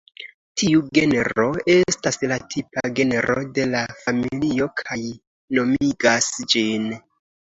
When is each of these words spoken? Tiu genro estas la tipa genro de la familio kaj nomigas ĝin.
Tiu 0.59 0.79
genro 0.97 1.43
estas 1.73 2.15
la 2.31 2.37
tipa 2.53 2.83
genro 2.99 3.35
de 3.59 3.67
la 3.75 3.83
familio 4.05 4.69
kaj 4.81 4.99
nomigas 5.59 6.31
ĝin. 6.55 6.89